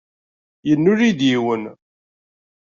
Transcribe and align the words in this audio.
Yennul-iyi-d 0.67 1.21
yiwen. 1.29 1.63